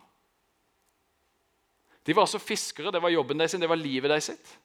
[2.07, 4.25] De var altså fiskere, det var jobben deres, det var livet deres.
[4.25, 4.59] sitt.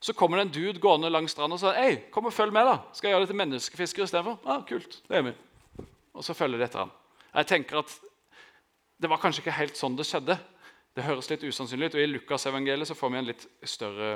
[0.00, 2.64] Så kommer det en dude gående langs stranda og sier «Ei, kom og følg med.
[2.64, 2.78] da.
[2.92, 4.38] Skal jeg gjøre det til menneskefiskere istedenfor?
[4.46, 5.32] Ah, kult, det er vi.
[6.14, 6.90] Og så følger de etter ham.
[7.34, 7.98] Jeg tenker at
[8.98, 10.38] det var kanskje ikke helt sånn det skjedde.
[10.96, 11.94] Det høres litt usannsynlig ut.
[11.94, 14.08] og I Lukasevangeliet får vi en litt større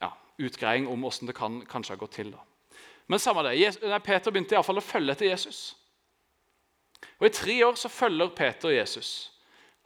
[0.00, 2.32] ja, utgreiing om hvordan det kan kanskje ha gått til.
[2.32, 2.40] da.
[3.12, 3.74] Men samme det,
[4.06, 5.60] Peter begynte i alle fall å følge etter Jesus.
[7.18, 9.32] Og I tre år så følger Peter Jesus.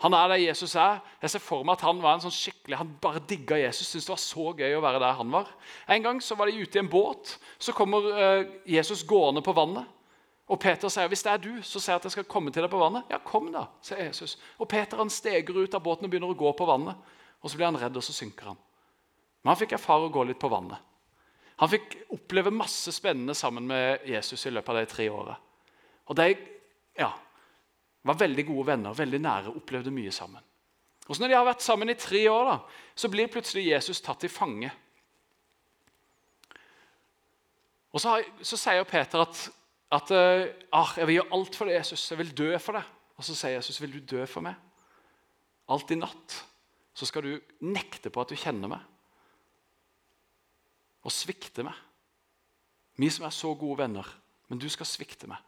[0.04, 1.00] Han er der Jesus er.
[1.22, 3.88] Jeg ser for meg at Han var en sånn skikkelig, han bare digga Jesus.
[3.88, 5.48] Syntes det var så gøy å være der han var.
[5.88, 7.38] En gang så var de ute i en båt.
[7.58, 9.88] Så kommer uh, Jesus gående på vannet.
[10.46, 12.62] Og Peter sier hvis det er du, så sier jeg at jeg skal komme til
[12.62, 13.08] deg på vannet.
[13.10, 14.36] Ja, kom da, sier Jesus.
[14.62, 16.98] Og Peter han steger ut av båten og begynner å gå på vannet.
[17.42, 18.60] Og Så blir han redd, og så synker han.
[19.42, 20.78] Men han fikk erfare å gå litt på vannet.
[21.62, 25.36] Han fikk oppleve masse spennende sammen med Jesus i løpet av de tre åra.
[26.06, 26.26] Og de
[26.98, 27.10] ja,
[28.06, 30.42] var veldig gode venner, veldig nære, opplevde mye sammen.
[31.06, 32.56] Og så Når de har vært sammen i tre år, da,
[32.94, 34.70] så blir plutselig Jesus tatt til fange.
[37.94, 39.46] Og så, så sier Peter at
[39.92, 40.10] at
[40.72, 42.10] ah, 'Jeg vil gjøre alt for deg, Jesus.
[42.10, 44.56] Jeg vil dø for deg.' Og så sier Jesus, 'Vil du dø for meg?'
[45.68, 46.44] Alt i natt
[46.96, 48.80] så skal du nekte på at du kjenner meg,
[51.04, 51.74] og svikte meg.
[52.96, 54.06] Vi som er så gode venner,
[54.48, 55.42] men du skal svikte meg.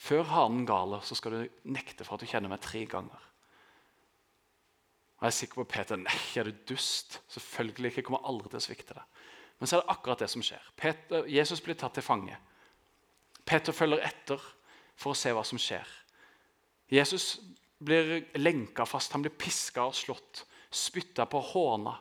[0.00, 3.26] Før hanen galer, så skal du nekte for at du kjenner meg tre ganger.
[5.20, 7.20] Og Jeg er sikker på Peter nei, er du dust?
[7.28, 7.98] Selvfølgelig ikke.
[8.00, 9.24] Jeg kommer aldri til å svikte deg.
[9.60, 10.70] Men så er det akkurat det som skjer.
[10.76, 12.38] Peter, Jesus blir tatt til fange.
[13.46, 14.42] Peter følger etter
[15.00, 15.86] for å se hva som skjer.
[16.90, 17.38] Jesus
[17.80, 21.94] blir lenka fast, han blir piska og slått, spytta på, håna.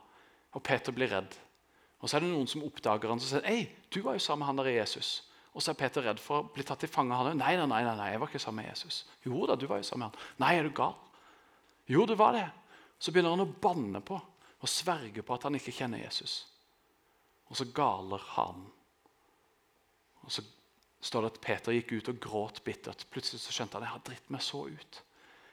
[0.58, 1.36] Og Peter blir redd.
[1.99, 4.41] Og Så er det noen som oppdager han og sier «Ei, du var jo sammen
[4.45, 5.30] med han der Jesus.
[5.54, 7.15] Og så er Peter redd for å bli tatt til fange.
[7.15, 9.04] Han nei, nei, nei, nei, jeg var ikke sammen med Jesus.
[9.25, 10.36] Jo da, du var jo sammen med han.
[10.41, 10.95] Nei, er du gal?
[11.89, 12.45] Jo, du var det.
[13.02, 14.17] Så begynner han å banne på
[14.60, 16.43] og sverge på at han ikke kjenner Jesus.
[17.49, 18.63] Og så galer han.
[20.25, 20.43] Og så
[21.01, 23.05] står det at Peter gikk ut og gråt bittert.
[23.13, 25.01] Plutselig så skjønte han jeg har dritt meg så ut.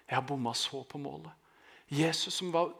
[0.06, 1.32] Jeg har bomma så på målet.
[1.86, 2.72] Jesus som var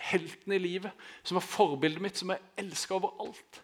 [0.00, 3.60] helten i livet, som var forbildet mitt, som jeg elska overalt.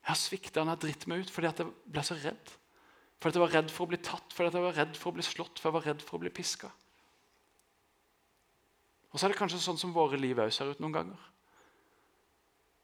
[0.00, 2.54] Jeg har svikta han har dritt meg ut fordi at jeg ble så redd.
[3.20, 5.12] Fordi at jeg var redd for å bli tatt, fordi at jeg var redd for
[5.12, 6.70] å bli slått, fordi jeg var redd for å bli piska.
[9.10, 11.28] Og så er det kanskje sånn som våre liv òg ser ut noen ganger.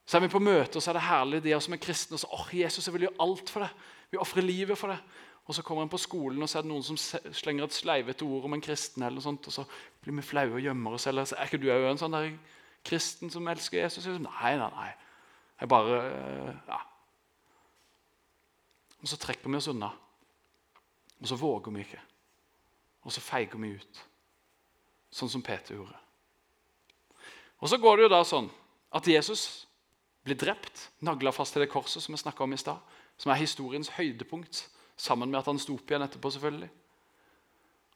[0.06, 2.14] Så er vi på møte, og så er det herlig de som er kristne.
[2.14, 3.70] og så, åh, Jesus, jeg vil gjøre alt for det.
[4.10, 4.98] Vi ofrer livet for det.
[5.46, 8.26] Og så kommer en på skolen, og så er det noen som slenger et sleivete
[8.26, 9.02] ord om en kristen.
[9.02, 9.64] eller noe sånt, Og så
[10.02, 11.06] blir vi flaue og gjemmer oss.
[11.06, 12.32] Eller er ikke du òg en sånn der
[12.84, 14.06] kristen som elsker Jesus?
[14.06, 14.90] Nei, nei, nei.
[15.60, 16.80] Jeg bare eh, Ja.
[19.02, 19.92] Og så trekker vi oss unna.
[21.20, 22.00] Og så våger vi ikke.
[23.04, 24.02] Og så feiger vi ut.
[25.10, 25.94] Sånn som Peter gjorde.
[27.62, 28.50] Og så går det jo da sånn
[28.96, 29.66] at Jesus
[30.26, 32.82] blir drept, nagla fast til det korset som vi snakka om i stad,
[33.16, 36.30] som er historiens høydepunkt, sammen med at han sto opp igjen etterpå.
[36.30, 36.70] selvfølgelig.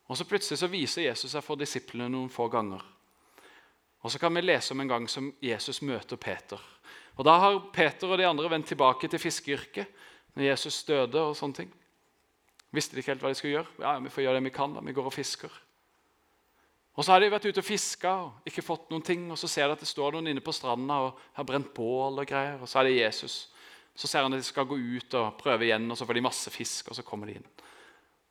[0.08, 2.82] Og så Plutselig så viser Jesus seg for disiplene noen få ganger.
[4.02, 6.60] Og Så kan vi lese om en gang som Jesus møter Peter.
[7.16, 9.86] Og Da har Peter og de andre vendt tilbake til fiskeyrket
[10.34, 11.20] når Jesus døde.
[11.20, 11.72] og sånne ting.
[12.72, 13.66] Visste de ikke helt hva de skulle gjøre?
[13.80, 14.74] Ja, Vi får gjøre det vi kan.
[14.74, 15.50] da, Vi går og fisker.
[16.96, 19.30] Og Så har de vært ute og fiska og ikke fått noen ting.
[19.30, 22.18] Og så ser de at det står noen inne på stranda og har brent bål
[22.18, 22.60] og greier.
[22.60, 23.48] Og så er det Jesus.
[23.94, 26.24] Så ser han at de skal gå ut og prøve igjen, og så får de
[26.24, 26.88] masse fisk.
[26.90, 27.48] Og så kommer de inn.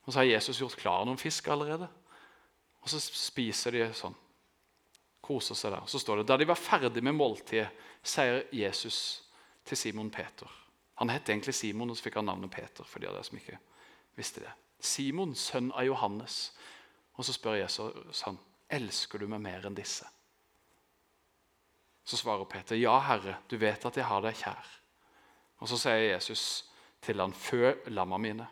[0.06, 1.90] Og så har Jesus gjort klar noen fisk allerede.
[2.82, 4.16] Og så spiser de sånn.
[5.22, 5.86] Koser seg der.
[5.92, 7.70] Så står det da de var ferdig med måltidet,
[8.02, 9.00] sier Jesus
[9.68, 10.50] til Simon Peter.
[11.04, 12.84] Han het egentlig Simon, og så fikk han navnet Peter.
[12.84, 13.60] for de av dere som ikke
[14.18, 14.52] visste det.
[14.80, 16.54] Simon, sønn av Johannes.
[17.20, 18.40] Og så spør Jesus han,
[18.72, 20.08] elsker du meg mer enn disse?
[22.08, 24.70] Så svarer Peter, ja, Herre, du vet at jeg har deg kjær.
[25.60, 26.66] Og Så sier Jesus
[27.04, 28.48] til han, fø lamma mine.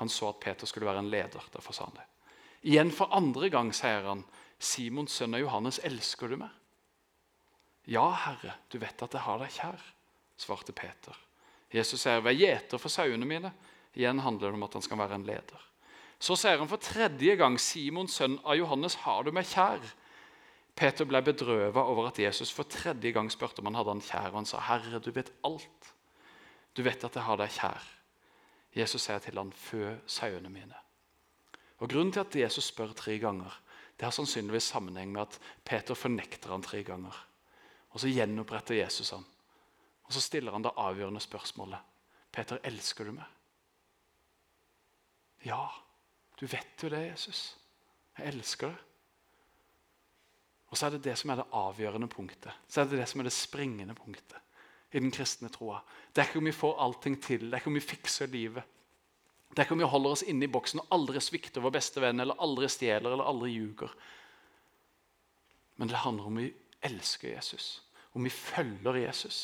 [0.00, 1.44] Han så at Peter skulle være en leder.
[1.52, 2.06] Derfor sa han det.
[2.70, 4.24] Igjen for andre gang sier han,
[4.60, 6.50] Simons sønn av Johannes, elsker du meg?
[7.88, 9.84] Ja, Herre, du vet at jeg har deg kjær,
[10.38, 11.16] svarte Peter.
[11.72, 13.52] Jesus sier, vær gjeter for sauene mine.
[13.96, 15.64] Igjen handler det om at han skal være en leder.
[16.20, 19.80] Så sier han for tredje gang, Simons sønn av Johannes, har du meg kjær?
[20.76, 24.30] Peter ble bedrøvet over at Jesus for tredje gang spurte om han hadde han kjær.
[24.30, 25.94] Og han sa, 'Herre, du vet alt.
[26.76, 27.88] Du vet at jeg har deg kjær.'
[28.76, 30.78] Jesus sier til han, 'Fø sauene mine'.
[31.78, 33.60] Og Grunnen til at Jesus spør tre ganger,
[33.98, 37.26] det har sannsynligvis sammenheng med at Peter fornekter han tre ganger.
[37.90, 39.24] Og Så gjenoppretter Jesus han.
[40.04, 41.78] Og Så stiller han det avgjørende spørsmålet.
[42.32, 43.40] 'Peter, elsker du meg?'
[45.44, 45.68] Ja,
[46.40, 47.58] du vet jo det, Jesus.
[48.18, 48.89] Jeg elsker deg.
[50.70, 52.54] Og så er det det som er det avgjørende punktet.
[52.70, 54.38] Så er det det som er det springende punktet
[54.90, 55.80] i den kristne troa.
[56.12, 58.78] Det er ikke om vi får allting til, det er ikke om vi fikser livet.
[59.50, 62.02] Det er ikke om vi holder oss inne i boksen og aldri svikter vår beste
[62.02, 63.94] venn, eller aldri stjeler eller aldri ljuger.
[65.78, 66.50] Men det handler om vi
[66.86, 67.80] elsker Jesus,
[68.14, 69.40] om vi følger Jesus.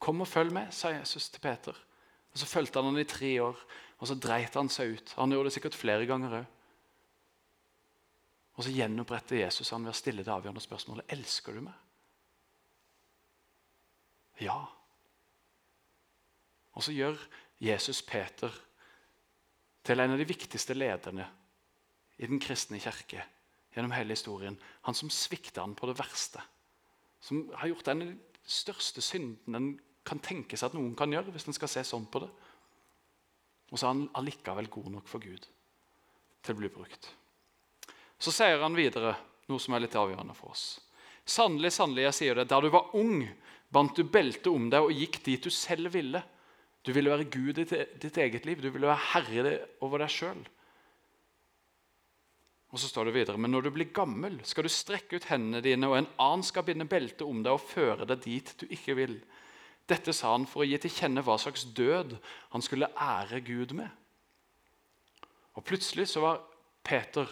[0.00, 1.76] Kom og følg med, sa Jesus til Peter.
[2.32, 3.58] Og Så fulgte han han i tre år,
[3.98, 5.14] og så dreit han seg ut.
[5.16, 6.46] Han gjorde det sikkert flere ganger òg.
[8.54, 11.74] Og så gjenoppretter Jesus han ved å stille det avgjørende spørsmålet elsker du meg.
[14.42, 14.58] Ja.
[16.74, 17.18] Og så gjør
[17.62, 18.54] Jesus Peter
[19.84, 21.26] til en av de viktigste lederne
[22.18, 23.24] i den kristne kirke
[23.74, 24.56] gjennom hele historien.
[24.86, 26.42] Han som svikta han på det verste.
[27.20, 31.12] Som har gjort en av de største syndene en kan tenke seg at noen kan
[31.12, 31.32] gjøre.
[31.32, 32.30] hvis en skal se sånn på det.
[33.72, 35.48] Og så er han allikevel god nok for Gud
[36.44, 37.08] til å bli brukt.
[38.18, 39.16] Så sier han videre
[39.50, 40.66] noe som er litt avgjørende for oss.
[41.24, 43.24] Sannelig, sannelig, jeg sier det, da du var ung,
[43.72, 46.20] bandt du beltet om deg og gikk dit du selv ville.
[46.84, 48.60] Du ville være Gud i ditt eget liv.
[48.60, 50.42] Du ville være herre over deg sjøl.
[52.74, 55.62] Og så står det videre, Men når du blir gammel, skal du strekke ut hendene
[55.62, 58.96] dine, og en annen skal binde beltet om deg og føre deg dit du ikke
[58.98, 59.14] vil.
[59.86, 62.16] Dette sa han for å gi til kjenne hva slags død
[62.50, 63.88] han skulle ære Gud med.
[65.54, 66.42] Og Plutselig så var
[66.82, 67.30] Peter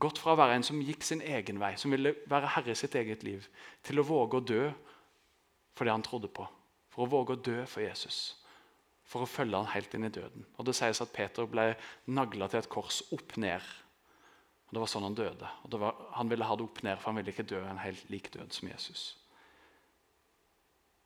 [0.00, 2.78] Gått fra å være en som gikk sin egen vei, som ville være herre i
[2.78, 3.46] sitt eget liv,
[3.86, 4.62] til å våge å dø
[5.74, 6.46] for det han trodde på.
[6.90, 8.36] For å våge å dø for Jesus.
[9.06, 10.46] For å følge han helt inn i døden.
[10.58, 11.74] Og Det sies at Peter ble
[12.06, 13.62] nagla til et kors opp ned.
[14.66, 15.50] Og Det var sånn han døde.
[15.62, 18.10] Og var, Han ville ha det opp ned, for han ville ikke dø en helt
[18.10, 19.16] lik død som Jesus.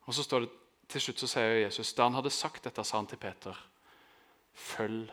[0.07, 0.55] Og så står det
[0.88, 3.53] Til slutt så sier Jesus, da han hadde sagt dette, sa han til Peter,
[4.57, 5.11] følg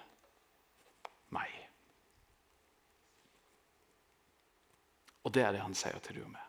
[1.35, 1.51] meg.
[5.25, 6.41] Og det er det han sier til du og meg.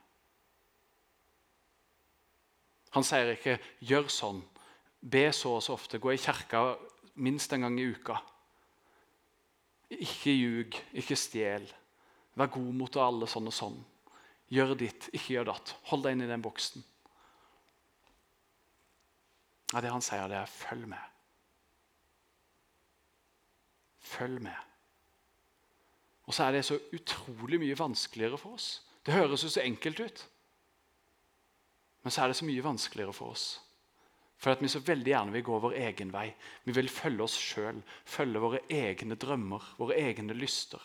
[2.96, 4.44] Han sier ikke 'gjør sånn',
[5.02, 6.76] be så og så ofte, gå i kirka
[7.16, 8.16] minst en gang i uka.
[9.90, 11.66] Ikke ljug, ikke stjel.
[12.34, 13.84] Vær god mot alle sånn og sånn.
[14.48, 15.74] Gjør ditt, ikke gjør datt.
[15.90, 16.84] Hold deg inn i den boksen.
[19.72, 21.10] Ja, Det han sier, det er 'følg med'.
[23.98, 24.75] Følg med.
[26.26, 28.82] Og så er det så utrolig mye vanskeligere for oss.
[29.06, 30.24] Det høres jo så enkelt ut.
[32.02, 33.46] Men så er det så mye vanskeligere for oss.
[34.36, 36.26] For at vi så veldig gjerne vil gå vår egen vei.
[36.64, 40.82] Vi vil følge oss sjøl, følge våre egne drømmer, våre egne lyster.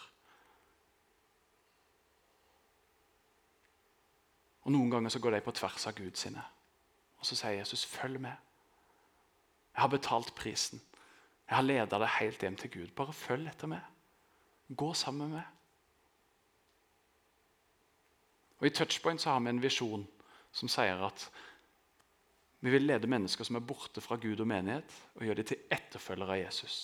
[4.61, 6.43] Og Noen ganger så går de på tvers av Gud sine.
[7.19, 8.35] Og så sier Jesus, 'Følg med.
[9.75, 10.81] Jeg har betalt prisen.
[11.49, 12.95] Jeg har leda deg helt hjem til Gud.
[12.95, 13.81] Bare følg etter meg.
[14.71, 15.43] Gå sammen med.
[18.61, 20.03] Og I Touchpoint så har vi en visjon
[20.53, 21.25] som sier at
[22.61, 25.63] vi vil lede mennesker som er borte fra Gud og menighet, og gjøre dem til
[25.73, 26.75] etterfølgere av Jesus.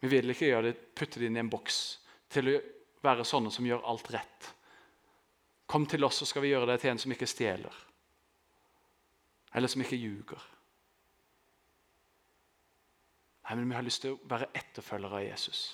[0.00, 1.80] Vi vil ikke gjøre det, putte dem inn i en boks
[2.30, 2.60] til å
[3.02, 4.50] være sånne som gjør alt rett.
[5.66, 7.80] Kom til oss, så skal vi gjøre det til en som ikke stjeler.
[9.56, 10.46] Eller som ikke ljuger.
[13.46, 15.66] Nei, men Vi har lyst til å være etterfølgere av Jesus.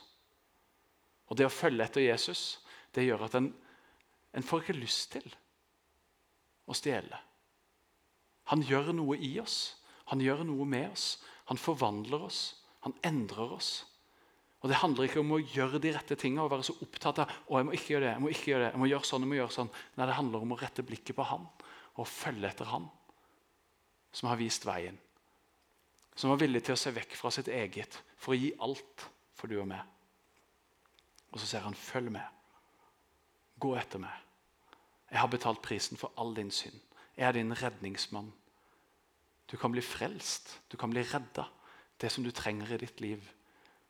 [1.32, 2.60] Og det å følge etter Jesus
[2.92, 3.46] det gjør at en,
[4.36, 5.24] en får ikke lyst til
[6.68, 7.16] å stjele.
[8.52, 9.78] Han gjør noe i oss.
[10.12, 11.06] Han gjør noe med oss.
[11.48, 12.42] Han forvandler oss.
[12.84, 13.70] Han endrer oss.
[14.60, 17.32] Og Det handler ikke om å gjøre de rette tingene og være så opptatt av
[17.48, 19.24] å, jeg må ikke gjøre det, jeg må ikke gjøre det, jeg må gjøre sånn,
[19.24, 19.72] jeg må gjøre sånn.
[19.96, 21.48] Nei, Det handler om å rette blikket på Han
[21.98, 22.86] og følge etter Han,
[24.14, 25.00] som har vist veien.
[26.14, 29.50] Som var villig til å se vekk fra sitt eget for å gi alt for
[29.50, 29.82] du og meg.
[31.32, 32.28] Og så sier han, 'Følg med.
[33.60, 34.16] Gå etter meg.
[35.10, 36.80] Jeg har betalt prisen for all din synd.
[37.16, 38.32] Jeg er din redningsmann.
[39.50, 40.60] Du kan bli frelst.
[40.72, 41.44] Du kan bli redda.
[42.00, 43.22] Det som du trenger i ditt liv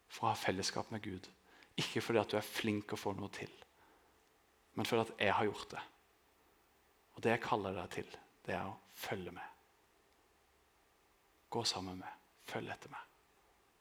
[0.09, 1.29] for å ha fellesskap med Gud.
[1.77, 3.53] Ikke fordi at du er flink å få noe til,
[4.75, 5.81] men fordi at jeg har gjort det.
[7.15, 8.13] Og det jeg kaller deg til,
[8.47, 9.49] det er å følge med.
[11.53, 12.21] Gå sammen med.
[12.49, 13.09] Følg etter meg.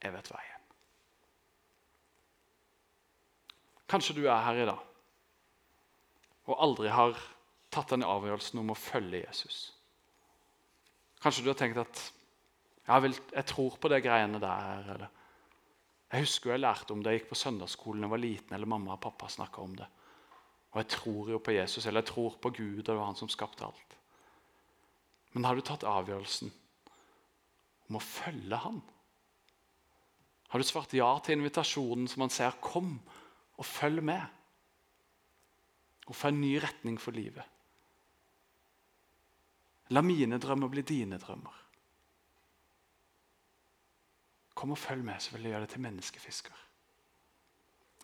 [0.04, 0.61] Jeg vet veien.
[3.91, 4.88] Kanskje du er her i dag
[6.49, 7.19] og aldri har
[7.71, 9.71] tatt den avgjørelsen om å følge Jesus.
[11.21, 12.01] Kanskje du har tenkt at
[12.88, 14.69] jeg, jeg tror på de greiene der.
[14.82, 15.08] eller
[16.12, 18.71] Jeg husker jeg lærte om det, jeg gikk på søndagsskolen da jeg var liten, eller
[18.73, 19.88] mamma og pappa snakka om det.
[20.71, 23.19] Og jeg tror jo på Jesus, eller jeg tror på Gud, og det var han
[23.19, 23.97] som skapte alt.
[25.32, 26.51] Men har du tatt avgjørelsen
[27.88, 28.82] om å følge han?
[30.51, 32.97] Har du svart ja til invitasjonen som han ser 'kom
[33.62, 34.30] og følg med'?
[36.10, 37.43] Og få en ny retning for livet.
[39.93, 41.58] La mine drømmer bli dine drømmer.
[44.56, 46.58] Kom og følg med, så vil jeg gjøre det til menneskefisker.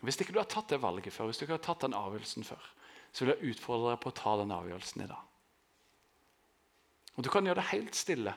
[0.01, 2.43] Hvis ikke du har tatt det valget før, hvis du ikke har tatt den avgjørelsen
[2.43, 2.73] før,
[3.11, 5.23] så vil jeg utfordre deg på å ta den avgjørelsen i dag.
[7.17, 8.33] Og Du kan gjøre det helt stille.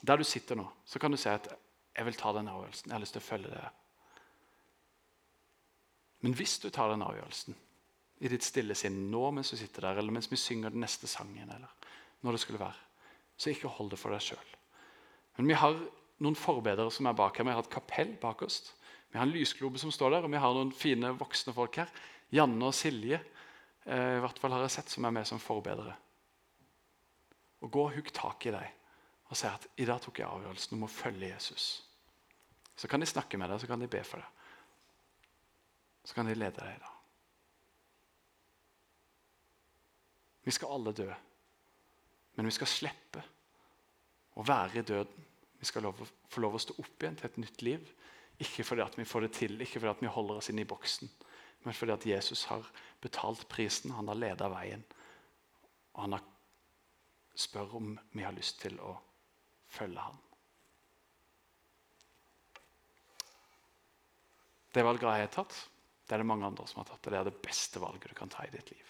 [0.00, 1.48] Der du sitter nå, så kan du si at
[1.94, 2.86] 'jeg vil ta den avgjørelsen'.
[2.86, 3.79] Jeg har lyst til å følge det.
[6.20, 7.56] Men hvis du tar den avgjørelsen
[8.20, 11.08] i ditt stille sinn nå mens du sitter der, eller mens vi synger den neste
[11.08, 11.72] sangen, eller
[12.20, 12.76] når det skulle være.
[13.40, 14.50] Så ikke hold det for deg sjøl.
[15.38, 15.78] Men vi har
[16.20, 17.48] noen forbedere som er bak her.
[17.48, 18.74] Vi har et kapell bak oss.
[19.10, 21.88] Vi har en lysglobe som står der, og vi har noen fine voksne folk her.
[22.30, 25.96] Janne og Silje eh, i hvert fall har jeg sett som er med som forbedere.
[27.64, 28.76] Og Gå og hugg tak i deg
[29.30, 31.66] og si at i dag tok jeg avgjørelsen om å følge Jesus.
[32.74, 34.39] Så kan de snakke med deg, så kan de be for deg.
[36.04, 36.92] Så kan de lede deg da.
[40.46, 41.08] Vi skal alle dø.
[42.34, 43.22] Men vi skal slippe
[44.40, 45.26] å være i døden.
[45.60, 45.98] Vi skal lov,
[46.32, 47.90] få lov å stå opp igjen til et nytt liv.
[48.40, 50.64] Ikke fordi at vi får det til, ikke fordi at vi holder oss inn i
[50.64, 51.10] boksen,
[51.66, 52.64] men fordi at Jesus har
[53.04, 54.84] betalt prisen, han har ledet veien.
[55.92, 56.24] Og han har
[57.36, 58.94] spør om vi har lyst til å
[59.68, 60.16] følge ham.
[64.72, 65.60] Det valget har jeg tatt.
[66.10, 67.06] Det er det mange andre som har tatt.
[67.06, 68.86] Det er det beste valget du kan ta i ditt liv.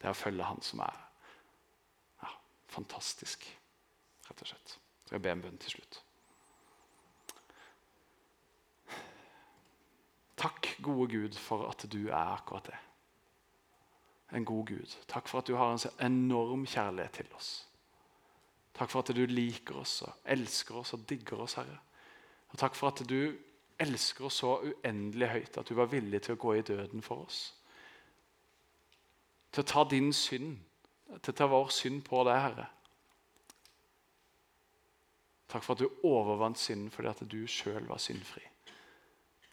[0.00, 1.02] Det er å følge Han som er
[2.72, 3.44] fantastisk,
[4.28, 4.78] rett og slett.
[5.04, 5.98] Så jeg ber en bønn til slutt.
[10.40, 12.80] Takk, gode Gud, for at du er akkurat det.
[14.32, 14.96] En god Gud.
[15.06, 17.52] Takk for at du har en så enorm kjærlighet til oss.
[18.72, 21.76] Takk for at du liker oss og elsker oss og digger oss, Herre.
[22.50, 23.36] Og takk for at du
[23.82, 27.26] elsker oss så uendelig høyt at du var villig til å gå i døden for
[27.26, 27.40] oss.
[29.52, 30.60] Til å ta din synd
[31.20, 32.68] til å ta vår synd på deg, Herre.
[35.52, 38.44] Takk for at du overvant synden fordi at du sjøl var syndfri.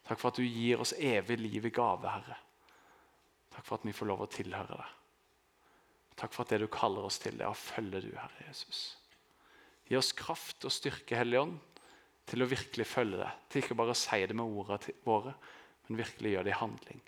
[0.08, 2.38] Takk for at du gir oss evig liv i gave, Herre.
[3.52, 4.96] Takk for at vi får lov å tilhøre deg.
[6.20, 8.82] Takk for at det du kaller oss til, det er å følge du, Herre Jesus.
[9.90, 11.60] Gi oss kraft og styrke, Hellige Ånd,
[12.30, 13.30] til å virkelig følge det.
[13.50, 15.34] Til ikke bare å si det med ordene våre,
[15.88, 17.02] men virkelig gjøre det i handling.